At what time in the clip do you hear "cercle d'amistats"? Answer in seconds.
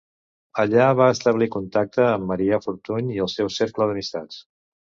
3.61-4.45